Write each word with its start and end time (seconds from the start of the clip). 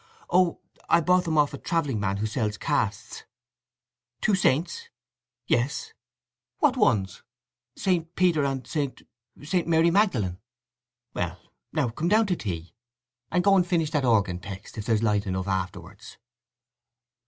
"Oh—I 0.31 0.99
bought 0.99 1.25
them 1.25 1.37
of 1.37 1.53
a 1.53 1.59
travelling 1.59 1.99
man 1.99 2.17
who 2.17 2.25
sells 2.25 2.57
casts—" 2.57 3.23
"Two 4.19 4.33
saints?" 4.33 4.89
"Yes." 5.45 5.93
"What 6.57 6.75
ones?" 6.75 7.21
"St. 7.75 8.15
Peter 8.15 8.43
and 8.43 8.65
St.—St. 8.65 9.67
Mary 9.67 9.91
Magdalen." 9.91 10.39
"Well—now 11.13 11.89
come 11.89 12.07
down 12.07 12.25
to 12.25 12.35
tea, 12.35 12.73
and 13.29 13.43
go 13.43 13.55
and 13.55 13.67
finish 13.67 13.91
that 13.91 14.03
organ 14.03 14.39
text, 14.39 14.75
if 14.75 14.87
there's 14.87 15.03
light 15.03 15.27
enough 15.27 15.47
afterwards." 15.47 16.17